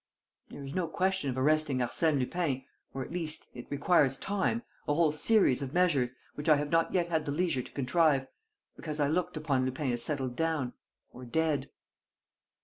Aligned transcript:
"There 0.49 0.63
is 0.63 0.73
no 0.73 0.87
question 0.87 1.29
of 1.29 1.37
arresting 1.37 1.77
Arsène 1.77 2.17
Lupin, 2.17 2.63
or, 2.91 3.03
at 3.03 3.11
least, 3.11 3.47
it 3.53 3.67
requires 3.69 4.17
time, 4.17 4.63
a 4.87 4.95
whole 4.95 5.11
series 5.11 5.61
of 5.61 5.75
measures, 5.75 6.11
which 6.33 6.49
I 6.49 6.55
have 6.55 6.71
not 6.71 6.91
yet 6.91 7.09
had 7.09 7.27
the 7.27 7.31
leisure 7.31 7.61
to 7.61 7.71
contrive, 7.71 8.25
because 8.75 8.99
I 8.99 9.07
looked 9.07 9.37
upon 9.37 9.63
Lupin 9.63 9.91
as 9.91 10.01
settled 10.01 10.35
down... 10.35 10.73
or 11.13 11.23
dead." 11.23 11.69